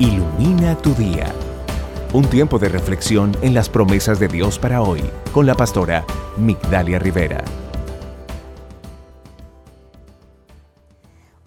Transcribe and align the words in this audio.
Ilumina 0.00 0.76
tu 0.78 0.94
día. 0.94 1.26
Un 2.14 2.24
tiempo 2.30 2.60
de 2.60 2.68
reflexión 2.68 3.36
en 3.42 3.52
las 3.52 3.68
promesas 3.68 4.20
de 4.20 4.28
Dios 4.28 4.56
para 4.56 4.80
hoy 4.80 5.02
con 5.34 5.44
la 5.44 5.56
pastora 5.56 6.04
Migdalia 6.36 7.00
Rivera. 7.00 7.42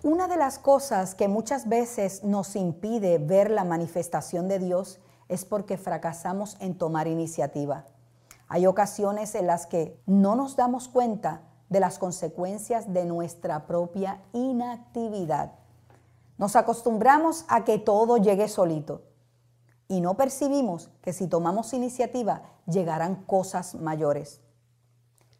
Una 0.04 0.27
de 0.27 0.36
las 0.36 0.59
cosas 0.59 1.16
que 1.16 1.29
muchas 1.29 1.70
veces 1.70 2.25
nos 2.25 2.57
impide 2.57 3.20
ver 3.20 3.50
la 3.50 3.64
manifestación 3.64 4.50
de 4.50 4.59
Dios 4.59 4.99
es 5.29 5.45
porque 5.45 5.77
fracasamos 5.77 6.57
en 6.59 6.77
tomar 6.77 7.07
iniciativa. 7.07 7.86
Hay 8.49 8.68
ocasiones 8.68 9.33
en 9.36 9.47
las 9.47 9.65
que 9.65 9.97
no 10.05 10.36
nos 10.36 10.57
damos 10.57 10.89
cuenta 10.89 11.43
de 11.70 11.79
las 11.79 11.97
consecuencias 11.97 12.91
de 12.91 13.05
nuestra 13.05 13.65
propia 13.65 14.20
inactividad. 14.33 15.61
Nos 16.41 16.55
acostumbramos 16.55 17.45
a 17.50 17.63
que 17.66 17.77
todo 17.77 18.18
llegue 18.18 18.48
solito 18.48 19.04
y 19.88 20.02
no 20.02 20.18
percibimos 20.18 20.90
que 21.04 21.13
si 21.13 21.27
tomamos 21.27 21.72
iniciativa 21.72 22.41
llegarán 22.66 23.23
cosas 23.26 23.76
mayores. 23.76 24.41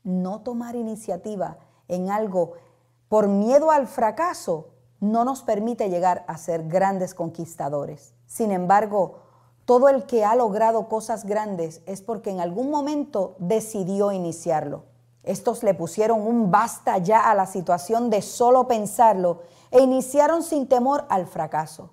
No 0.04 0.42
tomar 0.42 0.76
iniciativa 0.76 1.58
en 1.88 2.12
algo 2.12 2.54
por 3.09 3.28
miedo 3.28 3.72
al 3.72 3.88
fracaso 3.88 4.76
no 5.00 5.26
nos 5.26 5.42
permite 5.42 5.90
llegar 5.90 6.23
a 6.28 6.38
ser 6.38 6.68
grandes 6.68 7.16
conquistadores. 7.16 8.14
Sin 8.28 8.52
embargo, 8.52 9.22
todo 9.66 9.90
el 9.90 10.06
que 10.06 10.23
ha 10.23 10.36
logrado 10.36 10.88
cosas 10.88 11.26
grandes 11.26 11.81
es 11.88 12.04
porque 12.04 12.30
en 12.30 12.42
algún 12.42 12.70
momento 12.70 13.36
decidió 13.40 14.12
iniciarlo. 14.12 14.91
Estos 15.23 15.63
le 15.63 15.73
pusieron 15.73 16.21
un 16.21 16.49
basta 16.49 16.98
ya 16.98 17.30
a 17.30 17.35
la 17.35 17.45
situación 17.45 18.09
de 18.09 18.21
solo 18.21 18.67
pensarlo 18.67 19.44
e 19.70 19.81
iniciaron 19.81 20.44
sin 20.44 20.67
temor 20.67 21.05
al 21.09 21.27
fracaso. 21.27 21.91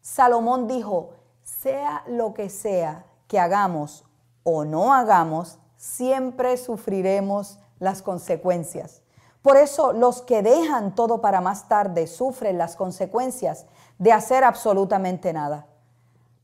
Salomón 0.00 0.68
dijo, 0.68 1.10
sea 1.42 2.04
lo 2.06 2.34
que 2.34 2.50
sea 2.50 3.06
que 3.26 3.38
hagamos 3.38 4.04
o 4.42 4.64
no 4.64 4.92
hagamos, 4.94 5.58
siempre 5.76 6.56
sufriremos 6.56 7.58
las 7.78 8.02
consecuencias. 8.02 9.02
Por 9.42 9.56
eso 9.56 9.92
los 9.92 10.22
que 10.22 10.42
dejan 10.42 10.94
todo 10.94 11.20
para 11.20 11.40
más 11.40 11.68
tarde 11.68 12.06
sufren 12.06 12.58
las 12.58 12.76
consecuencias 12.76 13.66
de 13.98 14.12
hacer 14.12 14.44
absolutamente 14.44 15.32
nada. 15.32 15.66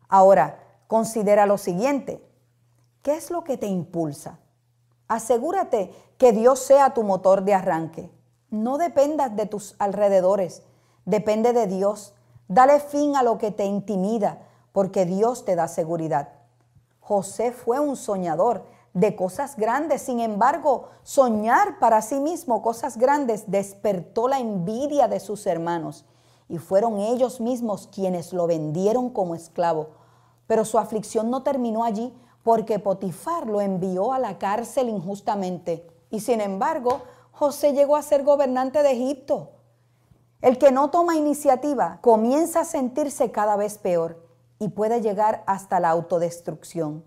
Ahora, 0.09 0.61
considera 0.87 1.47
lo 1.47 1.59
siguiente. 1.59 2.25
¿Qué 3.03 3.17
es 3.17 3.31
lo 3.31 3.45
que 3.45 3.59
te 3.59 3.67
impulsa? 3.67 4.39
Asegúrate 5.09 5.93
que 6.19 6.33
Dios 6.33 6.61
sea 6.61 6.95
tu 6.95 7.03
motor 7.03 7.43
de 7.45 7.55
arranque. 7.55 8.11
No 8.51 8.79
dependas 8.79 9.35
de 9.37 9.47
tus 9.47 9.75
alrededores, 9.79 10.63
depende 11.05 11.53
de 11.53 11.67
Dios. 11.67 12.15
Dale 12.49 12.81
fin 12.81 13.17
a 13.17 13.23
lo 13.23 13.39
que 13.39 13.51
te 13.51 13.65
intimida, 13.65 14.39
porque 14.73 15.07
Dios 15.07 15.45
te 15.45 15.57
da 15.57 15.69
seguridad. 15.69 16.29
José 17.01 17.53
fue 17.53 17.81
un 17.81 17.97
soñador 17.97 18.65
de 18.95 19.17
cosas 19.17 19.57
grandes, 19.57 20.03
sin 20.03 20.21
embargo, 20.21 20.89
soñar 21.03 21.79
para 21.81 22.01
sí 22.01 22.21
mismo 22.21 22.63
cosas 22.63 22.97
grandes 22.97 23.51
despertó 23.51 24.29
la 24.29 24.39
envidia 24.39 25.09
de 25.09 25.21
sus 25.21 25.47
hermanos 25.47 26.05
y 26.49 26.59
fueron 26.59 26.99
ellos 26.99 27.41
mismos 27.41 27.89
quienes 27.93 28.33
lo 28.33 28.47
vendieron 28.47 29.11
como 29.11 29.35
esclavo. 29.35 29.89
Pero 30.47 30.65
su 30.65 30.79
aflicción 30.79 31.31
no 31.31 31.43
terminó 31.43 31.85
allí 31.85 32.15
porque 32.45 32.79
Potifar 32.79 33.49
lo 33.49 33.61
envió 33.61 34.13
a 34.13 34.21
la 34.21 34.39
cárcel 34.39 34.89
injustamente 34.89 35.85
y 36.11 36.21
sin 36.21 36.41
embargo 36.41 37.03
José 37.33 37.73
llegó 37.73 37.97
a 37.97 38.03
ser 38.03 38.23
gobernante 38.23 38.85
de 38.85 38.93
Egipto. 38.93 39.51
El 40.41 40.59
que 40.59 40.71
no 40.71 40.91
toma 40.91 41.17
iniciativa 41.17 41.99
comienza 42.03 42.61
a 42.61 42.65
sentirse 42.65 43.33
cada 43.33 43.57
vez 43.57 43.79
peor 43.79 44.29
y 44.61 44.69
puede 44.69 45.01
llegar 45.01 45.43
hasta 45.47 45.81
la 45.81 45.91
autodestrucción. 45.91 47.03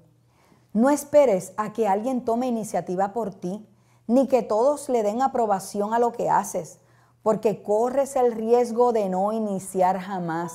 No 0.74 0.90
esperes 0.90 1.54
a 1.56 1.72
que 1.72 1.88
alguien 1.88 2.26
tome 2.26 2.48
iniciativa 2.48 3.14
por 3.14 3.34
ti, 3.34 3.66
ni 4.08 4.28
que 4.28 4.42
todos 4.42 4.90
le 4.90 5.04
den 5.04 5.22
aprobación 5.22 5.94
a 5.94 6.00
lo 6.00 6.12
que 6.12 6.30
haces, 6.30 6.80
porque 7.22 7.62
corres 7.62 8.16
el 8.16 8.32
riesgo 8.32 8.92
de 8.92 9.08
no 9.08 9.32
iniciar 9.32 10.00
jamás. 10.00 10.54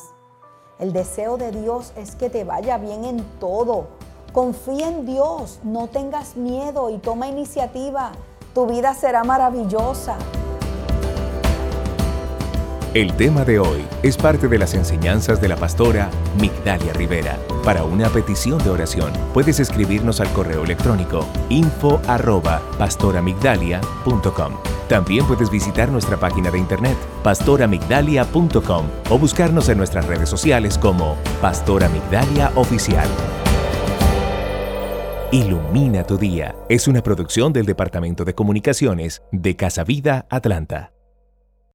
El 0.78 0.92
deseo 0.92 1.36
de 1.36 1.52
Dios 1.52 1.92
es 1.96 2.16
que 2.16 2.30
te 2.30 2.44
vaya 2.44 2.78
bien 2.78 3.04
en 3.04 3.24
todo. 3.38 3.86
Confía 4.32 4.88
en 4.88 5.06
Dios, 5.06 5.60
no 5.62 5.88
tengas 5.88 6.36
miedo 6.36 6.90
y 6.90 6.98
toma 6.98 7.28
iniciativa 7.28 8.12
tu 8.54 8.66
vida 8.66 8.94
será 8.94 9.24
maravillosa. 9.24 10.16
El 12.92 13.14
tema 13.14 13.44
de 13.44 13.58
hoy 13.58 13.86
es 14.02 14.18
parte 14.18 14.48
de 14.48 14.58
las 14.58 14.74
enseñanzas 14.74 15.40
de 15.40 15.48
la 15.48 15.56
pastora 15.56 16.10
Migdalia 16.38 16.92
Rivera. 16.92 17.38
Para 17.64 17.84
una 17.84 18.10
petición 18.10 18.62
de 18.62 18.68
oración, 18.68 19.10
puedes 19.32 19.58
escribirnos 19.60 20.20
al 20.20 20.30
correo 20.34 20.64
electrónico 20.64 21.24
info 21.48 22.02
arroba 22.06 22.60
pastoramigdalia.com. 22.78 24.52
También 24.90 25.26
puedes 25.26 25.50
visitar 25.50 25.88
nuestra 25.88 26.18
página 26.18 26.50
de 26.50 26.58
internet 26.58 26.98
pastoramigdalia.com 27.22 28.86
o 29.08 29.18
buscarnos 29.18 29.70
en 29.70 29.78
nuestras 29.78 30.06
redes 30.06 30.28
sociales 30.28 30.76
como 30.76 31.16
Pastora 31.40 31.88
Migdalia 31.88 32.52
Oficial. 32.56 33.08
Ilumina 35.32 36.04
tu 36.04 36.18
día 36.18 36.54
es 36.68 36.88
una 36.88 37.02
producción 37.02 37.54
del 37.54 37.64
Departamento 37.64 38.26
de 38.26 38.34
Comunicaciones 38.34 39.22
de 39.32 39.56
Casa 39.56 39.82
Vida 39.82 40.26
Atlanta. 40.28 40.92